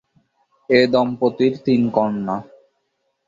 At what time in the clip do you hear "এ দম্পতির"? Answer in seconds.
0.69-1.53